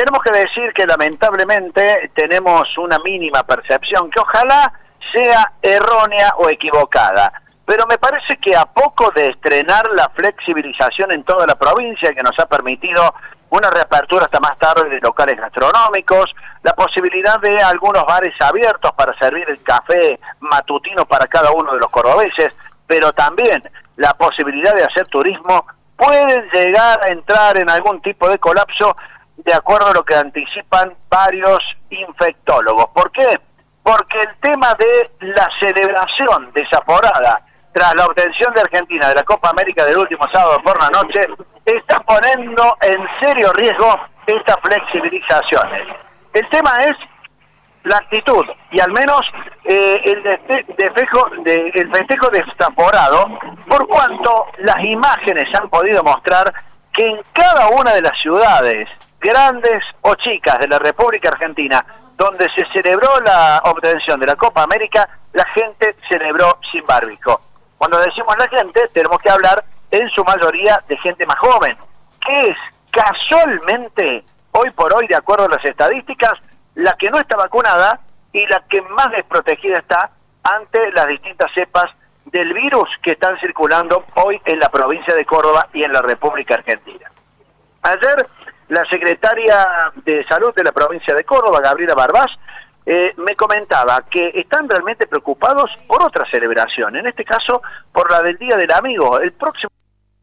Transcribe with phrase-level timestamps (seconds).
[0.00, 4.72] tenemos que decir que lamentablemente tenemos una mínima percepción que ojalá
[5.12, 7.30] sea errónea o equivocada.
[7.66, 12.22] Pero me parece que a poco de estrenar la flexibilización en toda la provincia que
[12.22, 13.14] nos ha permitido
[13.50, 19.12] una reapertura hasta más tarde de locales gastronómicos, la posibilidad de algunos bares abiertos para
[19.18, 22.54] servir el café matutino para cada uno de los cordobeses,
[22.86, 23.62] pero también
[23.96, 28.96] la posibilidad de hacer turismo, pueden llegar a entrar en algún tipo de colapso
[29.44, 31.58] de acuerdo a lo que anticipan varios
[31.90, 32.86] infectólogos.
[32.94, 33.40] ¿Por qué?
[33.82, 39.50] Porque el tema de la celebración desaforada tras la obtención de Argentina de la Copa
[39.50, 41.20] América del último sábado por la noche
[41.64, 45.88] está poniendo en serio riesgo estas flexibilizaciones.
[46.32, 46.96] El tema es
[47.84, 49.20] la actitud y al menos
[49.64, 50.22] eh, el
[50.76, 56.52] defejo de, el festejo desaforado por cuanto las imágenes han podido mostrar
[56.92, 58.88] que en cada una de las ciudades
[59.20, 61.84] grandes o chicas de la República Argentina,
[62.16, 67.40] donde se celebró la obtención de la Copa América, la gente celebró sin barbico.
[67.78, 71.76] Cuando decimos la gente, tenemos que hablar en su mayoría de gente más joven,
[72.24, 72.56] que es
[72.90, 76.32] casualmente, hoy por hoy, de acuerdo a las estadísticas,
[76.74, 78.00] la que no está vacunada
[78.32, 80.10] y la que más desprotegida está
[80.42, 81.90] ante las distintas cepas
[82.26, 86.54] del virus que están circulando hoy en la provincia de Córdoba y en la República
[86.54, 87.10] Argentina.
[87.82, 88.26] Ayer
[88.70, 92.30] la secretaria de Salud de la provincia de Córdoba, Gabriela Barbás,
[92.86, 97.62] eh, me comentaba que están realmente preocupados por otra celebración, en este caso
[97.92, 99.18] por la del Día del Amigo.
[99.18, 99.70] El próximo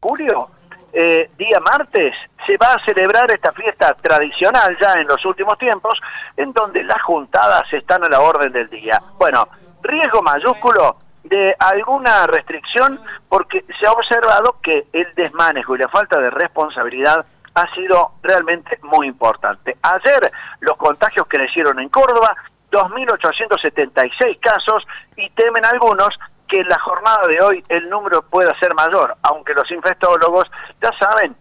[0.00, 0.48] julio,
[0.92, 2.14] eh, día martes,
[2.46, 6.00] se va a celebrar esta fiesta tradicional ya en los últimos tiempos,
[6.36, 9.00] en donde las juntadas están a la orden del día.
[9.18, 9.46] Bueno,
[9.82, 16.18] riesgo mayúsculo de alguna restricción porque se ha observado que el desmanejo y la falta
[16.18, 17.26] de responsabilidad
[17.58, 19.76] ha sido realmente muy importante.
[19.82, 22.36] Ayer los contagios crecieron en Córdoba,
[22.70, 26.10] 2.876 casos y temen algunos
[26.46, 30.48] que en la jornada de hoy el número pueda ser mayor, aunque los infectólogos
[30.80, 31.36] ya saben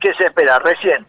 [0.00, 1.06] que se espera recién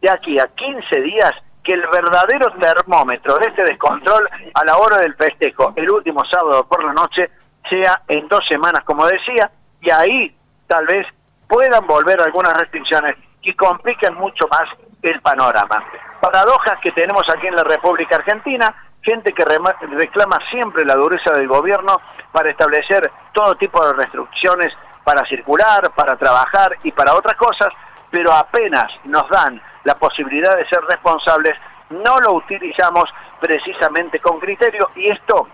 [0.00, 1.32] de aquí a 15 días
[1.62, 6.66] que el verdadero termómetro de este descontrol a la hora del festejo, el último sábado
[6.66, 7.30] por la noche,
[7.68, 9.50] sea en dos semanas, como decía,
[9.80, 11.06] y ahí tal vez
[11.48, 14.64] puedan volver algunas restricciones y complican mucho más
[15.02, 15.82] el panorama.
[16.20, 21.48] Paradojas que tenemos aquí en la República Argentina, gente que reclama siempre la dureza del
[21.48, 22.00] gobierno
[22.32, 24.72] para establecer todo tipo de restricciones
[25.04, 27.70] para circular, para trabajar y para otras cosas,
[28.10, 31.56] pero apenas nos dan la posibilidad de ser responsables,
[31.88, 33.04] no lo utilizamos
[33.40, 35.48] precisamente con criterio y esto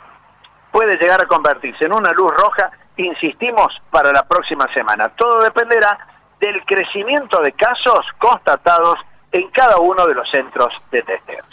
[0.72, 5.08] puede llegar a convertirse en una luz roja, insistimos, para la próxima semana.
[5.10, 5.98] Todo dependerá
[6.40, 8.98] del crecimiento de casos constatados
[9.32, 11.46] en cada uno de los centros de testeos.